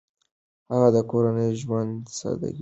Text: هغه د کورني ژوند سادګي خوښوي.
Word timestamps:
هغه 0.71 0.89
د 0.95 0.97
کورني 1.09 1.49
ژوند 1.61 1.97
سادګي 2.17 2.53
خوښوي. 2.55 2.59